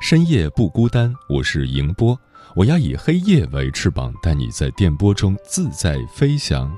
[0.00, 1.12] 深夜不孤单。
[1.26, 2.18] 我是迎波，
[2.54, 6.70] 我要以黑夜为翅膀，带你在电波中自在飞翔。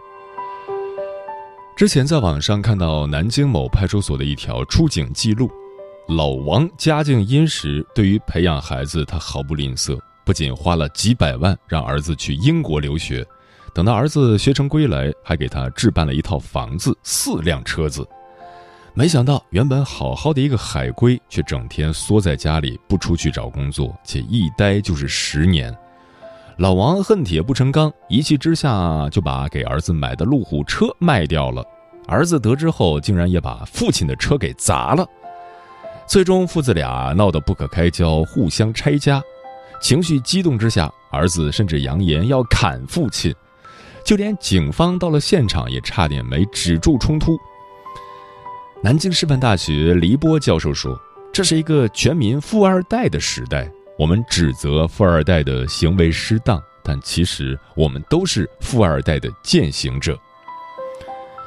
[1.76, 5.50] 之前在网上看到南京某派出所的一条出警记录，
[6.08, 13.26] 老王家境殷实，对于培养孩子他毫不吝啬，不仅花了几百万让儿子去英国留学。
[13.74, 18.06] 等到儿子学成归来，还给他置办了一套房子、四辆车子。
[18.98, 25.72] 没想到，原本好好的一个海归，却整天缩在家里不出去找工作，且一待就是十年。
[26.56, 31.64] 老王恨铁不成钢，一气之下就把给儿子买的路虎车卖掉了。
[32.08, 35.06] 儿子得知后，竟然也把父亲的车给砸了。
[36.04, 39.22] 最终，父子俩闹得不可开交，互相拆家。
[39.80, 43.32] 情绪激动之下，儿子甚至扬言要砍父亲。
[44.04, 47.38] 就连警方到了现场，也差点没止住冲突。
[48.80, 50.96] 南京师范大学黎波教授说
[51.34, 60.16] ：“这是一个全民富二代的时代，我们指责富二代的行为失当，但其实我们都是富二代的践行者。”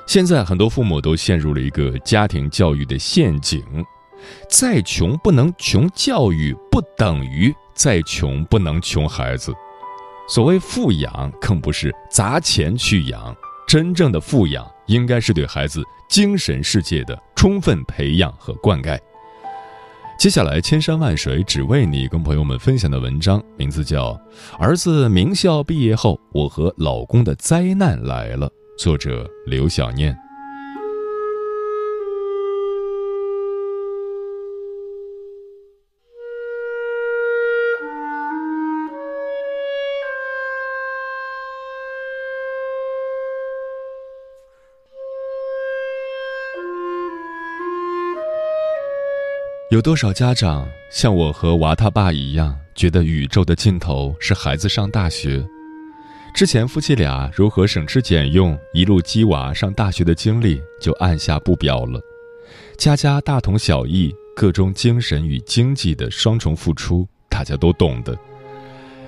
[0.06, 3.63] 现在很多父母都陷入了一个家庭教育的陷阱：
[4.50, 9.53] 再穷不能穷教育，不等于再穷不能穷孩子。
[10.28, 13.34] 所谓富养，更不是砸钱去养，
[13.66, 19.00] 真正的富养应该是对孩子精神世界的充分培养和灌溉。
[20.19, 24.12] 接下来，千山万水只为你，跟朋友们分享的文章名字叫
[24.59, 30.16] 《儿子名校毕业后，我和老公的灾难来了》，作者刘小念。
[49.72, 55.42] 有多少家长像我和娃他爸一样，觉得宇宙的尽头是孩子上大学？
[56.36, 62.02] 之前夫妻俩如何省吃俭用一路鸡娃上大学的经历就按下不表了。
[62.78, 68.14] 家家大同小异，各种精神与经济的双重付出，大家都懂的。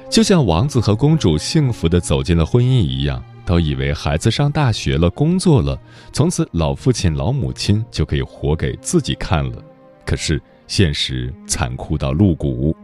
[0.09, 5.77] 就像王子和公主幸福的走进了婚姻一样，都以为孩子上大学了、工作了，
[6.13, 9.61] 从此老父亲、老母亲就可以活给自己看了。
[10.05, 10.41] 可是。
[10.75, 12.75] 现实残酷到露骨。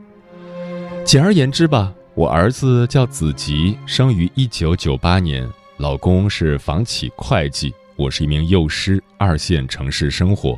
[1.04, 10.56] 简而言之吧，我儿子叫子吉，生于一九九八年，老公是房企会计，我是一名幼师，二线城市生活。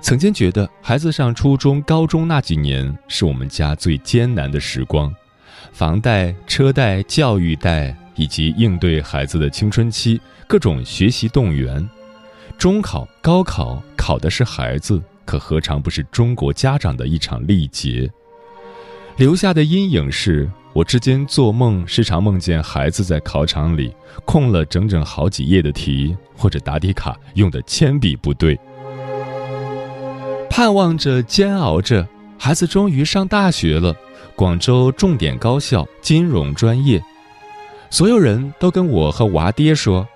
[0.00, 5.14] 曾经觉得孩子上初中、高中那几年是我们家最艰难的时光，
[5.72, 11.88] 房贷、车贷、教育贷，以及应对孩子的青春期各种学习动员。
[12.58, 15.00] 中考、高考考的是孩子。
[15.24, 18.10] 可何尝不是中国家长的一场历劫？
[19.16, 23.94] 留下的阴影是我至今做梦时常梦见孩子在考场里
[24.24, 28.58] 空了整整好几页的题，或者答题卡用的铅笔不对。
[30.48, 32.06] 盼望着，煎熬着，
[32.38, 33.94] 孩子终于上大学了，
[34.34, 37.02] 广州重点高校金融专业。
[37.90, 40.08] 所有人都跟我和娃爹说。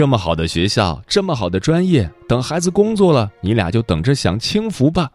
[0.00, 5.10] 这么好的学校，这么好的专业，等孩子工作了，你俩就等着享清福吧。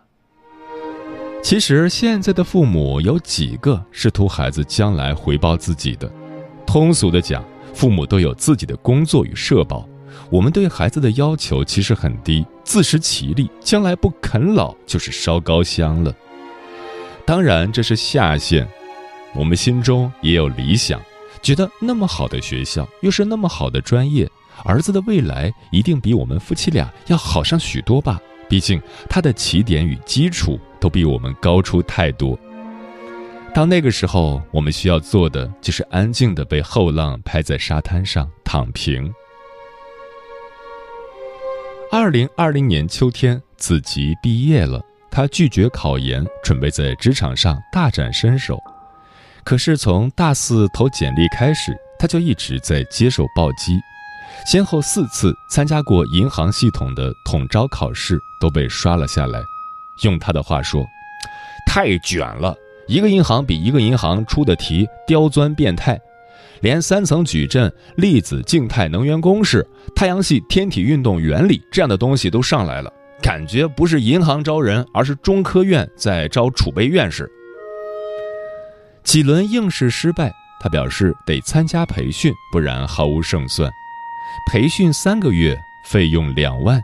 [1.41, 6.07] 其实现在的父母有几个是图孩子将来回报自己的？
[6.67, 7.43] 通俗的讲，
[7.73, 9.89] 父母都有自己的工作与社保。
[10.29, 16.13] 我们对孩子的要求其实很低，自食其力，将来不啃老就是烧高香了。
[17.25, 18.67] 当然这是下限，
[19.33, 21.01] 我们心中也有理想，
[21.41, 24.29] 觉得那么好的学校，又是那么好的专业。
[24.65, 28.19] 儿子的未来一定比我们夫妻俩要好上许多吧？
[28.49, 32.37] 毕竟他的起点与基础都比我们高出太多。
[33.53, 39.13] 到那个时候，我们需要做的就是安静的被后浪拍在沙滩上躺平。
[41.91, 48.59] 二零二零年秋天，子琪毕业了，他拒绝考研，准备在职场上大展身手。
[49.43, 53.79] 可是从大四投简历开始，他就一直在接受暴击，
[54.45, 59.43] 先后四次参加过银行系统的统招考试都被刷了下来。
[60.03, 60.85] 用他的话说，
[61.67, 62.55] 太卷了。
[62.87, 65.99] 一个银行比一个银行出的题刁钻变态，
[66.61, 72.93] 连三层矩阵、粒子静态能源公式、太阳系天体运动原理这样的东西都上来了，
[73.23, 77.27] 感觉不是银行招人，而是中科院在招储备院士。
[79.03, 83.71] 几轮应试失败，他表示得参加培训，不然毫无胜算。
[84.51, 85.57] 培训三个月，
[85.87, 86.81] 费用两万。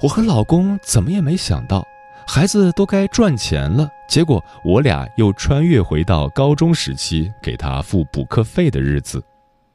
[0.00, 1.86] 我和老公怎么也没想到。
[2.24, 9.22] 孩子都该赚钱了，结果我俩又穿越回到高中时期给他付补课费的日子。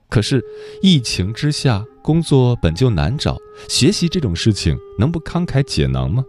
[0.10, 0.42] 可是
[0.82, 3.38] 疫情之下，工作本就难找，
[3.68, 6.24] 学习这种事情能不慷慨解囊吗？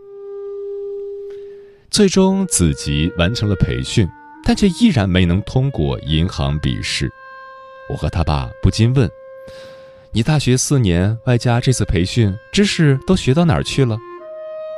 [1.89, 4.07] 最终子吉完成了培训，
[4.45, 7.09] 但却依然没能通过银行笔试。
[7.89, 9.09] 我和他爸不禁问
[10.19, 13.97] ：“你大学四年外加这次培训，知识都学到哪儿去了？”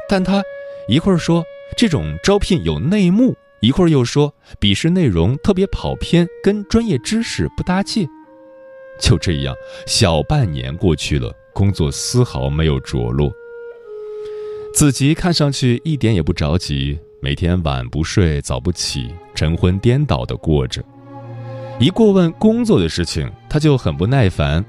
[0.06, 0.42] 但他。
[0.86, 1.42] 一会儿说
[1.76, 8.06] 这种招聘有内幕，一会儿又说笔试内容特别跑偏，跟专业知识不搭界。
[9.00, 9.54] 就这样，
[9.86, 13.32] 小半年过去了，工作丝毫没有着落。
[14.74, 20.82] 子吉看上去一点也不着急，每天晚不睡，早不起，晨昏颠倒的过着。
[21.78, 24.62] 一过问工作的事情，他就很不耐烦：“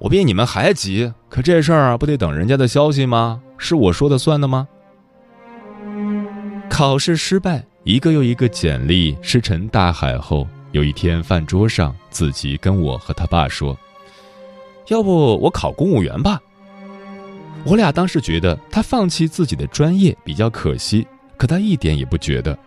[0.00, 3.42] 我比你们还急，可这事儿不得等人家的消息吗？
[3.58, 4.66] 是我说的算的吗？”
[6.70, 13.76] 考试失败，一个又一个简历石沉大海后，有一天饭桌上，子吉跟我和他爸说
[14.88, 16.40] ：“要不我考公务员吧。”
[17.64, 21.06] 我俩当时觉得他放弃自己的专业比较可惜，
[21.36, 22.58] 可他一点也不觉得。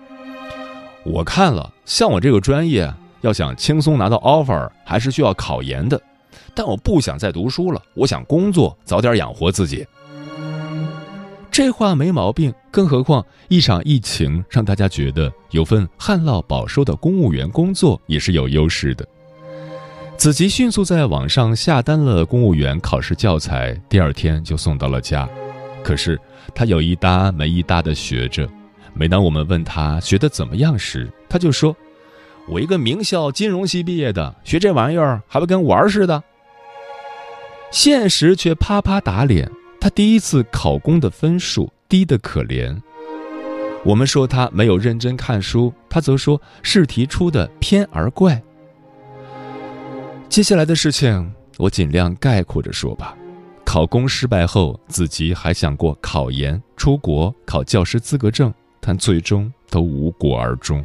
[1.03, 5.99] 我看了，像我这个专业，要想轻松拿到 offer，还是需要考研的。
[6.53, 9.85] 但我不想再读书了，我想工作，早点养活自己。
[11.51, 19.07] 这话没毛病，更何况一场疫情让大家觉得有份旱涝保收的公务员工作也是有优势的。
[20.17, 25.29] 子琪迅速在网上下单了公务员考试教材，第二天就送到了家。
[25.83, 26.19] 可是
[26.55, 28.49] 他有一搭没一搭的学着，
[28.93, 31.75] 每当我们问他学的怎么样时，他就说
[32.47, 36.23] ：“我一个名校金融系毕业的，学这玩意儿还不跟玩儿似的。”
[37.71, 39.49] 现实却啪啪打脸。
[39.79, 42.79] 他第一次考公的分数低得可怜，
[43.83, 48.41] 我们说他没有认真看书，他则说试题出的偏而怪。
[50.29, 53.13] 接下来的事情我尽量概括着说吧。
[53.65, 60.81] 考公失败后，子吉还想过考研、出国考教师资格证，但最终都无果而终。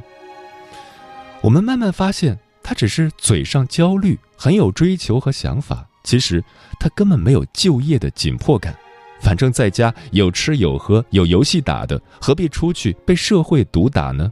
[1.41, 6.43] 我们慢慢发现，他只是嘴上焦虑，很有追求和想法，其实
[6.81, 8.77] 他根本没有就业的紧迫感。
[9.21, 14.31] 反正在家有吃有喝有游戏打的，何必出去被社会毒打呢？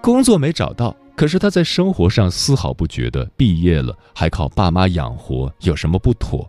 [0.00, 6.48] 工作没找到，可是他在生活上丝毫不觉得毕业了还靠爸妈养活有什么不妥。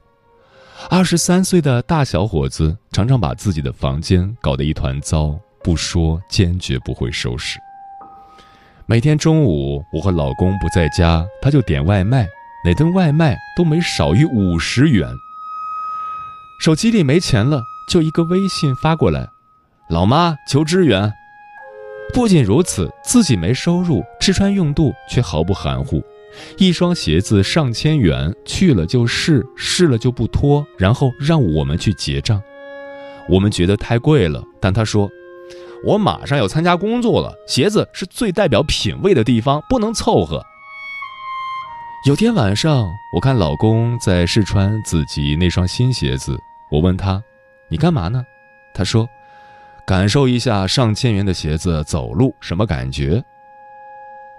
[0.90, 7.60] 二十三岁的大小伙子常常把自己的房间搞得一团糟，不说坚决不会收拾。
[8.86, 12.28] 每天中午我和老公不在家，他就点外卖，
[12.66, 15.08] 哪顿外卖都没少于五十元。
[16.60, 19.30] 手机里没钱了，就一个微信发过来，
[19.90, 21.10] 老妈求支援。
[22.13, 26.04] 不仅如此，自己没收入，吃穿用度却毫不含糊。
[26.58, 32.42] 一双鞋子上千元，去了就试，试了就不脱，然后让我们去结账。
[33.30, 35.10] 我们觉得太贵了，但他说
[35.84, 40.44] ：“我马上要参加工作了，鞋子是最代表品味的地方，不能凑合。”
[42.08, 46.38] 有天晚上，我看老公在试穿自己那双新鞋子。
[46.70, 47.24] 我问他
[47.70, 48.25] ：“你干嘛呢？”
[48.75, 49.08] 他说
[49.88, 53.24] ：“感受一下上千元的鞋子走路什么感觉。”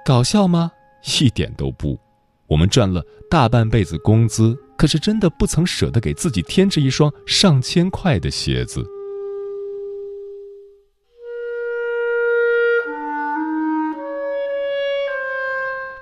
[0.04, 0.72] 搞笑吗？
[1.20, 1.98] 一点都不。
[2.46, 8.84] 我们赚了大半辈子工资，可是真的不曾舍得给自己添置一双上千块的鞋子。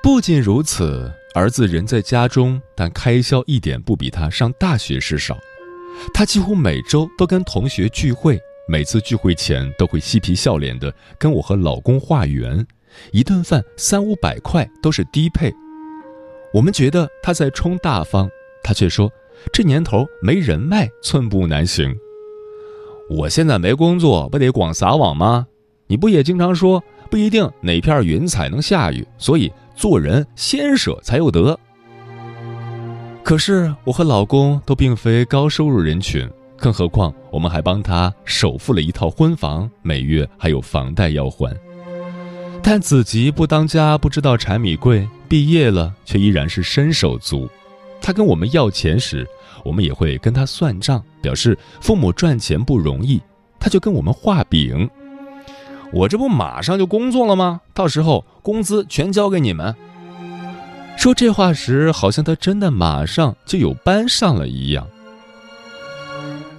[0.02, 5.38] 不仅如此，儿子人在家中，但开销一点不比他上大学时少。
[6.12, 8.36] 他几乎每周都跟同学聚会，
[8.68, 12.66] 每次聚会前都会嬉皮笑脸的跟我和老公化缘，
[13.12, 15.54] 一顿饭三五百块都是低配。
[16.52, 18.28] 我们觉得他在充大方，
[18.64, 19.08] 他却说
[19.52, 21.94] 这年头没人脉寸步难行。
[23.08, 25.46] 我现在没工作，不得广撒网吗？
[25.86, 31.58] 你不也经常说不一定哪片云彩能下雨，所以做人先舍才有得。
[33.22, 41.56] 可是我和老公都并非高收入人群，更何况我们还帮他首付了一套婚房，每月还有房贷要还。
[42.62, 47.48] 但子吉不当家不知道柴米贵，毕业了却依然是伸手足。
[48.00, 49.26] 他跟我们要钱时，
[49.64, 53.20] 我们也会跟他算账，表示父母赚钱不容易。
[53.58, 54.88] 他就跟我们画饼
[55.92, 57.60] ：“我这不马上就工作了吗？
[57.74, 59.74] 到时候工资全交给你们。”
[60.96, 64.86] 说这话时，好像他真的马上就有班上了一样。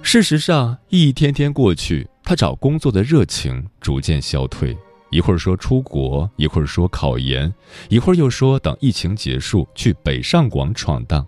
[0.02, 4.76] 事实上，一天天过去，他找工作的热情逐渐消退。
[5.10, 7.52] 一会儿说出国，一会儿说考研，
[7.88, 11.24] 一会儿又说等疫情结束去北上广闯荡。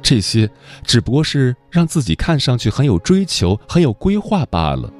[0.00, 0.48] 这些
[0.84, 4.90] 只不过是让自己看上去很有追求、很有规划罢了。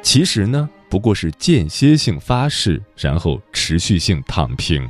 [0.00, 4.88] 其实呢，不过是间歇性发誓，然后持续性躺平。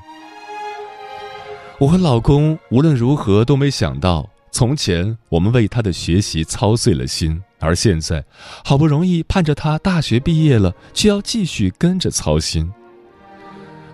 [1.78, 8.24] 我和老公无论如何都没想到，从前我们为他的学习操碎了心，而现在
[8.64, 12.72] 好不容易盼着他大学毕业了，却要继续跟着操心。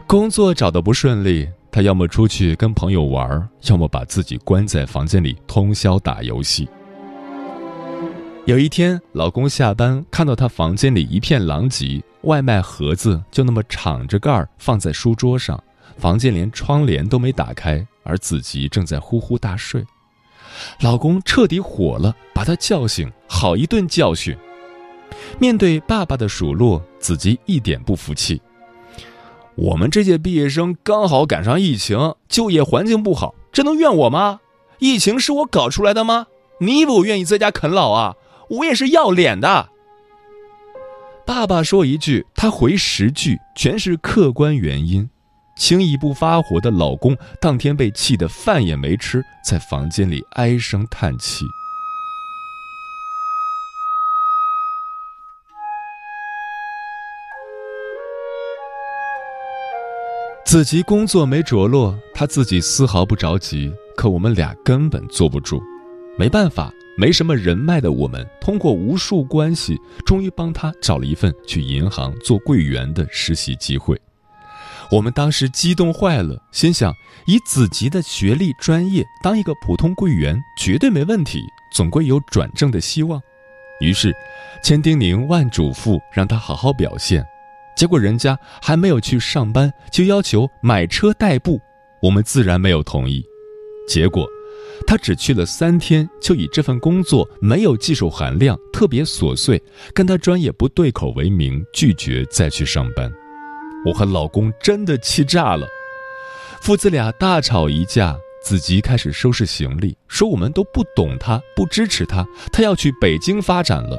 [0.06, 6.68] 工作找的不顺利，他要么出去跟朋友玩，要么把自己关在房间里通宵打游戏。
[8.44, 15.62] 有一天，老公下班看到他房间里一片狼藉，外卖盒子就那么敞着盖放在书桌上。
[15.96, 19.84] 房间连窗帘都没打开，而子吉正在呼呼大睡。
[20.80, 24.37] 老公彻底火了，把他叫醒，好一顿教训。
[25.38, 28.42] 面对爸爸的数落，子吉一点不服气。
[29.54, 34.40] 我们这届毕业生刚好赶上疫情，就业环境不好，这能怨我吗？
[34.80, 36.26] 疫情是我搞出来的吗？
[36.58, 38.16] 你以为我愿意在家啃老啊？
[38.50, 39.68] 我也是要脸的。
[41.25, 45.08] 爸爸说一句，他回十句，全是客观原因。
[45.56, 51.44] 轻易不发火的老公，当天被气得饭也没吃，在房间里唉声叹气。
[60.44, 65.62] 子琪工作没着落，他自己丝毫不着急，可我们俩根本坐不住。
[66.18, 73.99] 没办法，没什么人脉的我们，通过无数关系，终于帮他找了一份去银行做柜员的实习机会。
[74.90, 76.92] 我们当时激动坏了，心想
[77.26, 81.40] 以子吉的学历、专业当一个普通柜员绝对没问题，
[81.72, 83.18] 总归有转正的希望。
[83.80, 84.14] 于是，
[84.62, 87.25] 千叮咛万嘱咐，让他好好表现。
[87.75, 91.58] 结果人家还没有去上班，就要求买车代步，
[92.02, 93.25] 我们自然没有同意。
[93.88, 94.28] 结果，
[94.86, 99.62] 他只去了三天，就以这份工作没有技术含量、特别琐碎、
[99.94, 103.12] 跟他专业不对口为名，拒绝再去上班。
[103.84, 105.66] 我和老公真的气炸了，
[106.60, 108.16] 父子俩大吵一架。
[108.44, 113.96] 子吉开始收拾行李，说我们都不懂他，不支持他，他要去北京发展了。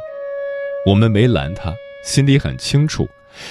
[0.85, 1.73] 我们没拦他，
[2.03, 3.07] 心里很清楚，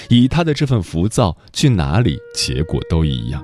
[0.07, 3.43] 以他的这份浮躁，去哪里结果都一样。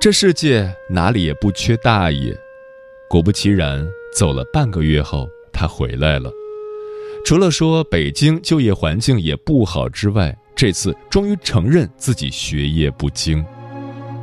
[0.00, 2.34] 这世界哪里也不缺大爷。
[3.06, 6.32] 果不其然，走了半个月后，他回来了。
[7.22, 13.44] 除了说北京就业环境也不好之外，这次终于承认自己学业不精，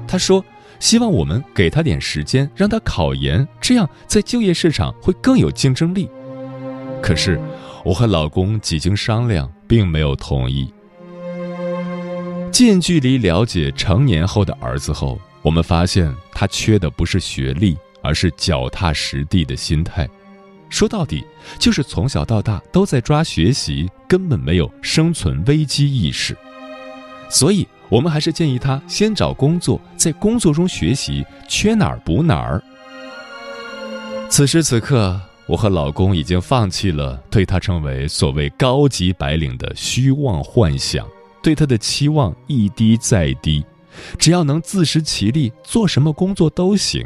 [0.07, 0.43] 他说
[0.81, 6.09] ：“希望我们给他点时间，让他考研，这样在就业市场会更有竞争力。”
[7.03, 7.39] 可是，
[7.85, 10.73] 我和老公几经商量，并没有同意。
[12.51, 20.05] 近距离了解成年后的儿子后，我们发现他缺的不是学历，而是脚踏实地的心态。
[20.67, 21.23] 说到底，
[21.57, 26.37] 就是从小到大都在抓学习，根本没有生存危机意识。
[27.29, 32.61] 所以，我们还是建议他先找工作，在工作中学习，缺哪儿补哪儿。
[34.27, 41.07] 此时此刻，我和老公已经放弃了对他成为所谓高级白领的虚妄幻想，
[41.41, 43.63] 对他的期望一低再低，
[44.17, 47.05] 只要能自食其力，做什么工作都行，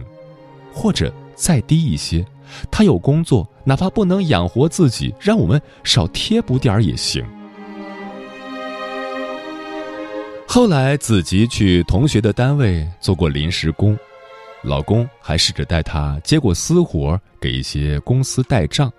[0.74, 2.26] 或者再低一些。
[2.70, 7.26] 他有工作，哪怕不能养活自己，让我们少贴补点儿也行。
[10.46, 13.98] 后来，子吉去同学的单位做过临时工，
[14.64, 18.92] 老公还试着带他接过私活，给一些公司代账，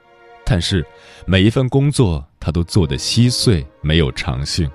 [0.47, 0.83] 但是
[1.27, 4.71] 每一份工作他都做得稀碎，没有长性。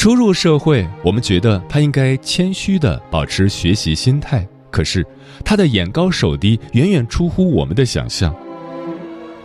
[0.00, 5.06] 初入社会，我们觉得他应该谦虚的保持学习心态，可是
[5.44, 8.34] 他的眼高手低远远出乎我们的想象。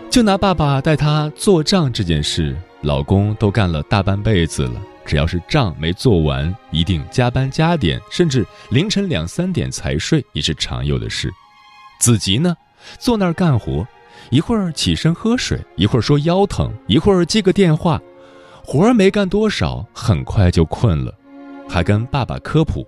[0.09, 11.29] 就拿爸爸带他做账这件事，老公都干了大半辈子了，只要是账没做完，一定加班加点，甚至凌晨两三点才睡，也是常有的事。
[11.99, 12.55] 子吉呢，
[12.97, 13.85] 坐那儿干活，
[14.29, 18.01] 一会儿起身喝水，一会儿说腰疼，一会儿接个电话。
[18.65, 21.13] 活儿没干多少，很快就困了，
[21.69, 22.85] 还跟爸爸科普：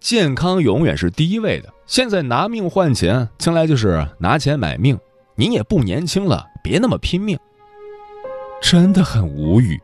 [0.00, 1.72] 健康永远是第一位的。
[1.86, 4.98] 现在拿命换钱，将来就是拿钱买命。
[5.36, 7.38] 您也不年轻了，别那么拼命。
[8.60, 9.80] 真的很无语。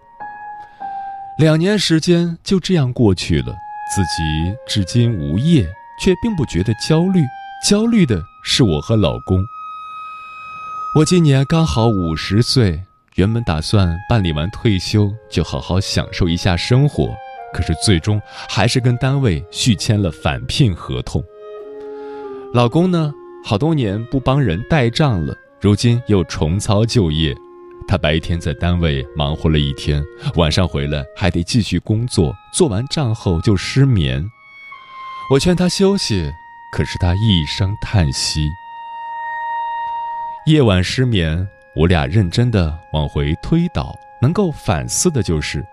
[1.38, 3.54] 两年时间就这样过去了，
[3.94, 5.62] 自己至今无业，
[6.02, 7.20] 却并不觉得焦虑。
[7.64, 9.44] 焦虑的是我和老公。
[10.98, 12.82] 我今年刚好五十岁。
[13.20, 17.14] 原本打算办理完退休就好好享受一下生活，
[17.52, 21.22] 可是最终还是跟单位续签了返聘合同。
[22.54, 23.12] 老公呢，
[23.44, 27.36] 好多年不帮人代账了，如今又重操旧业。
[27.86, 30.02] 他白天在单位忙活了一天，
[30.36, 34.24] 晚上回来还得继续工作，做完账后就失眠。
[35.30, 36.32] 我劝他休息，
[36.72, 38.48] 可是他一声叹息。
[40.46, 41.46] 夜晚失眠。
[41.76, 45.64] 我俩认真的往回推导，能够反思的就是，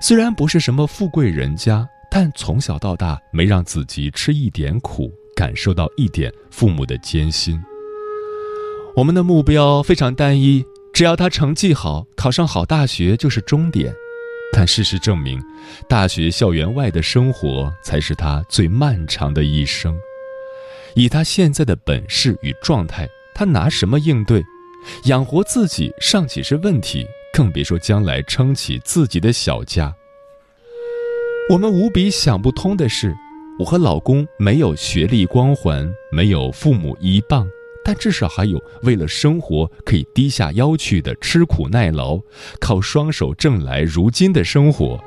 [0.00, 7.60] 虽然不是什么富贵人家，但从小到大没让自己吃一点苦，感受到一点父母的艰辛。
[8.94, 13.94] 我们的目标非常单一，只要他成绩好，考上好大学就是终点。
[14.52, 15.40] 但事实证明，
[15.88, 19.96] 大学校园外的生活才是他最漫长的一生。
[20.94, 24.44] 以他现在的本事与状态，他拿什么应对？
[25.04, 29.94] 养活自己尚且是问题，更别说将来撑起自己的小家。
[31.50, 33.14] 我们无比想不通的是，
[33.58, 37.48] 我和老公没有学历光环，没有父母依傍，
[37.84, 42.20] 但至少还有为了生活可以低下腰去的吃苦耐劳，
[42.60, 45.02] 靠双手挣来如今的生活。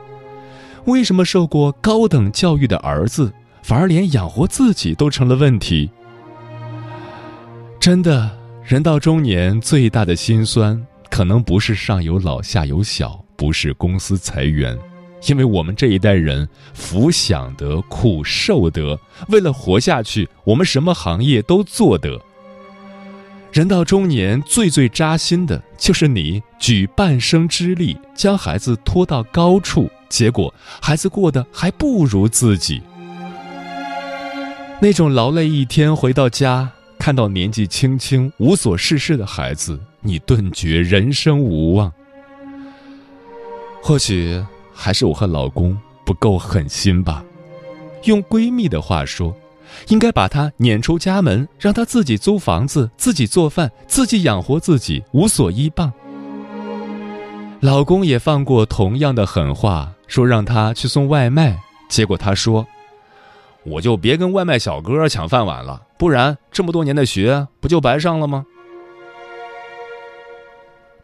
[0.86, 3.31] 为什么受过高等教育的儿子，
[3.63, 5.89] 反而连养活自己都成了问题？
[7.79, 8.42] 真的。
[8.73, 14.75] 人到中年，最大的心酸，可能不是上有老下有小，不是公司裁员，
[15.27, 22.19] 因为我们这一代人福享得，苦受得，为了活下去，我们什么行业都做得。
[23.51, 32.81] 人到中年，最最扎心的就是你举半生之力将孩子拖到高处，结果孩子过得还不如自己。
[34.81, 36.71] 那种劳累一天回到家。
[37.03, 41.91] 看到年纪轻轻无所事事的孩子，你顿觉人生无望。
[43.81, 44.41] 或许
[44.73, 47.21] 还是我和老公不够狠心吧。
[48.05, 49.35] 用闺蜜的话说，
[49.89, 55.91] 应该把她撵出家门，让她自己租房子、自己做饭、自己养活自己，无所依傍。
[57.59, 62.65] 老公也放过同样的狠话，说让她去送外卖，结果她说。
[63.65, 68.45] 我就别跟外卖小哥抢饭碗了，不然这么多年的学不就白上了吗？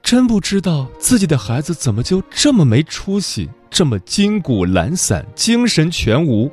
[0.04, 6.52] 真不知道自己的孩子怎么就这么没出息，这么筋骨懒散，精神全无。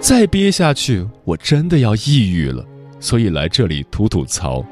[0.00, 2.66] 再憋下去，我真的要抑郁了。
[2.98, 4.64] 所以来这里吐吐槽，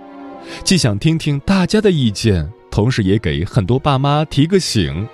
[0.65, 5.07] 既想听听大家的意见，同时也给很多爸妈提个醒。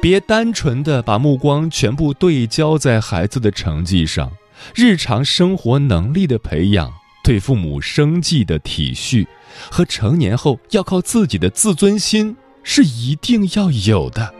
[0.00, 4.32] 别单纯的把目光全部对焦在孩子的成绩上，
[4.74, 6.92] 日常生活能力的培养，
[7.22, 9.26] 对父母生计的体恤，
[9.70, 14.34] 和成年后要靠自己的自尊心是一定要有的。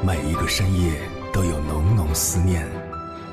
[0.00, 0.92] 每一个深夜
[1.32, 2.66] 都有浓浓思念，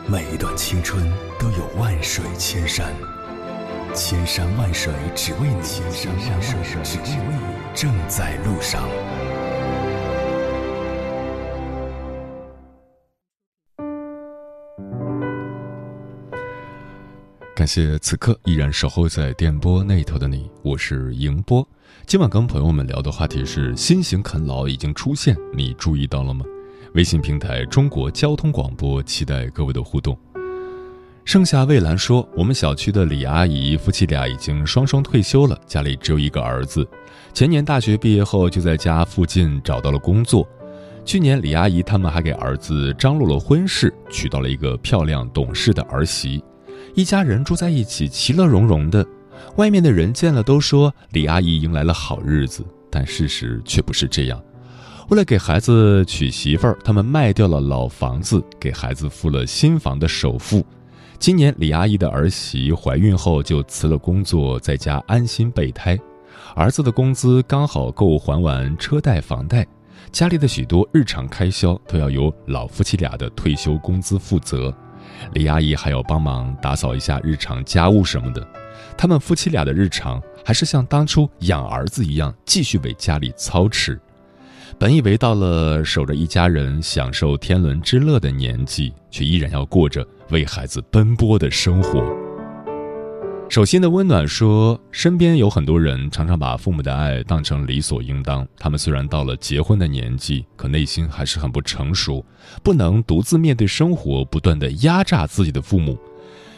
[0.08, 1.04] 每一段青春
[1.40, 2.94] 都有万水千山，
[3.96, 8.88] 千山万水只为你，千山万水只为你，正在路上。
[17.56, 21.68] 感谢此刻依然守候在电波那头的你，我是迎波。
[22.06, 26.46] 今晚跟朋友们聊的话题是：新型啃老已经出现，你注意到了吗？
[26.96, 30.18] 微信平台中国交通广播，期待各位的互动。
[31.26, 36.88] 盛夏蔚蓝说：“我们小区的李阿姨夫妻俩已经双双退休了，家里只有一个儿子。
[37.34, 40.48] 前年大学毕业后就在家附近找到了工作，
[41.04, 46.42] 去年李阿姨他们还给儿子张罗了婚事，娶到了一个漂亮懂事的儿媳，
[46.94, 49.06] 一家人住在一起，其乐融融的。
[49.58, 54.42] 外面的人见了都说李阿姨迎来了好日子，但事实却不是这样。
[55.10, 60.66] 为了给孩子娶媳妇儿，他们卖掉了老房子，给孩子付了新房的首付。
[61.20, 65.96] 今年李阿姨的儿媳怀孕后就辞了工作，在家安心备胎。
[66.56, 69.66] 儿子的工资刚好够还完车贷、房贷，
[70.12, 74.76] 家里的许多日常开销都要由老夫妻俩的退休工资负责。
[75.34, 78.46] 李阿姨还要帮忙打扫一下日常家务什么的。
[78.98, 84.02] 他们夫妻俩的日常还是像当初养儿子一样，继续为家里操持。
[84.78, 92.04] 本以为到了守着一家人享受天伦之乐的年纪，却依然要过着为孩子奔波的生活。
[93.48, 98.46] 手心的温暖说：“身边有很多人常常把父母的爱当成理所应当。
[98.60, 102.26] 他们虽然到了结婚的年纪，可内心还是很不成熟，
[102.62, 105.98] 不能独自面对生活，不断的压榨自己的父母。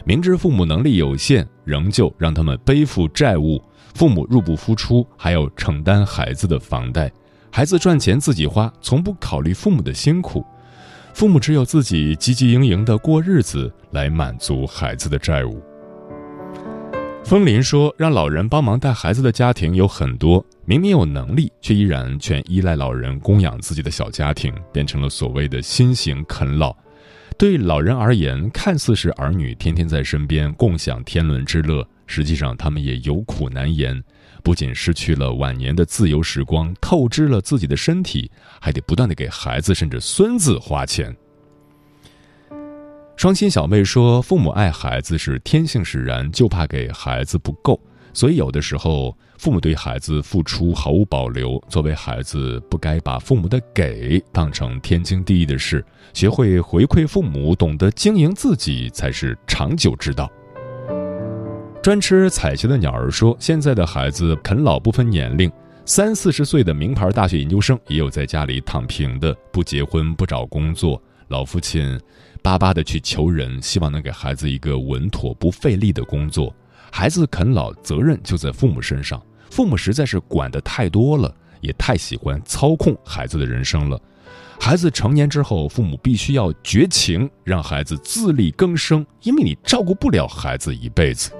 [0.04, 3.62] 明知父母能力有限，仍旧让他们背负债务。
[3.94, 7.12] 父母入不敷出，还要承担孩子的房贷。
[7.50, 10.44] 孩子赚钱自己花，从不考虑父母的辛苦。
[11.14, 15.60] 父母只有自己汲汲营营的过日子，来满足孩子的债务。”
[17.24, 26.74] 风林说：“让老人帮忙带孩子的家庭有很多，明明有能力，却依然全依赖老人供养自己的小家庭，变成了所谓的新型啃老。
[27.36, 34.02] 对老人而言，看似是儿女天天在身边共享天伦之乐，实际上他们也有苦难言。
[34.42, 41.14] 不仅失去了晚年的自由时光，透支了自己的身体，还得不断的给孩子甚至孙子花钱。”
[43.16, 47.80] 双亲小妹说：“父母爱孩子是天性使然，就怕给孩子不够，
[48.14, 51.60] 所以有的时候父母对孩子付出毫无保留。
[51.68, 60.30] 作为孩子，不该把父母的给当成天经地义的事，学会回馈父母，懂得经营自己，才是长久之道。”
[61.88, 65.50] 专吃彩球的鸟儿说：“现在的孩子啃老不分年龄，
[65.86, 71.98] 三四十岁的名牌大学研究生也有在家里躺平的，不结婚不找工作，老父亲。”
[72.44, 76.54] 巴巴的去求人，希望能给孩子一个稳妥不费力的工作。
[76.92, 79.18] 孩子啃老，责任就在父母身上。
[79.48, 83.98] 父母实在是管的太多了，也太喜欢操控孩子的人生了。
[84.60, 91.30] 孩子成年之后，父母必须要绝情，让孩子自力更生，因为你照顾不了孩子一辈子。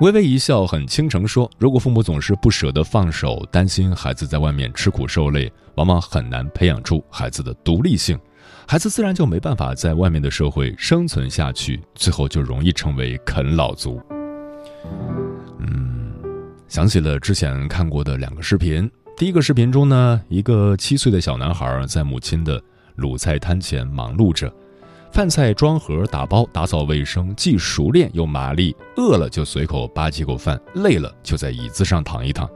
[0.00, 8.18] 微微一笑，很倾城说：“如果父母总是不舍得放手，担心孩子在外面吃苦受累，往往很难培养出孩子的独立性。”
[8.68, 13.98] 孩子自然就没办法在外面的社会生存下去，最后就容易成为啃老族。
[15.60, 16.12] 嗯，
[16.68, 18.90] 想起了之前看过的两个视频。
[19.16, 22.62] 第一个视频中呢，一个七岁的小男孩在母亲的
[22.98, 24.52] 卤菜摊前忙碌着，
[25.16, 28.76] 饭菜装盒、打包、打扫卫生，既熟练又麻利。
[28.98, 32.46] 饿了就随口扒几口饭，累了就在椅子上躺一躺。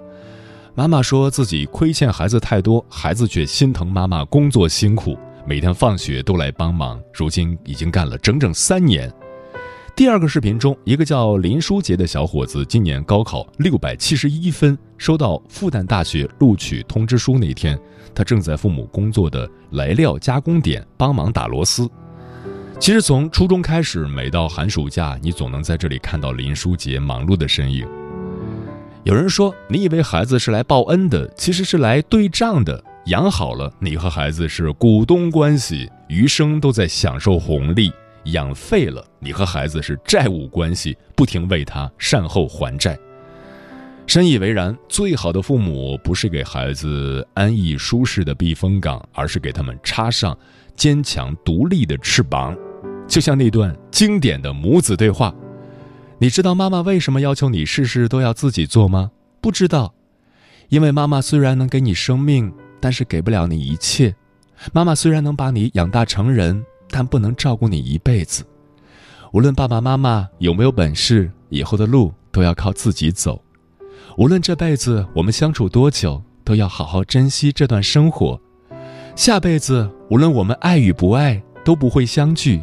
[0.74, 5.16] 妈妈说自己亏欠孩子太多，孩子却心疼妈妈工作辛苦。
[5.46, 9.10] 每天放学都来帮忙，如今已经干了整整三年。
[9.96, 17.80] 第二个视频中，一个叫林书杰的小伙子，今年高考六百七十一分，收到复旦大学录取通知书那天，
[18.14, 21.88] 他正在父母工作的来料加工点帮忙打螺丝。
[22.80, 27.86] 其实从初中开始，每到寒暑假，你总能在这里看到林书杰忙碌的身影。
[29.04, 32.82] 有人说，你以为孩子是来报恩的，其实是来对账的。
[33.06, 37.90] 养好了，你和孩子是股东关系，余生都在享受红利；
[38.32, 42.98] 养废了，你和孩子是债务关系，不停为他善后还债。
[44.06, 50.36] 深以为然，最好的父母不是给孩子安逸舒适的避风港，而是给他们插上
[50.74, 52.56] 坚强独立的翅膀。
[53.10, 55.34] 就像那段经典的母子对话
[56.18, 59.10] ：“你知道妈妈为什么要求你事事都要自己做吗？
[59.42, 59.92] 不知道，
[60.70, 62.50] 因为妈妈虽然能给你生命。”
[62.82, 64.16] 但是给不了你一切，
[64.72, 68.42] 妈妈虽然能把你养大成人，但不能照顾你一辈子。
[69.34, 73.38] 无论爸爸妈妈有没有本事，以后的路都要靠自己走。
[74.16, 78.40] 无论这辈子我们相处多久，都要好好珍惜这段生活。
[79.14, 82.62] 下辈子无论我们爱与不爱，都不会相聚。